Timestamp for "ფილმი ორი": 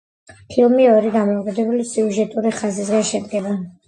0.53-1.11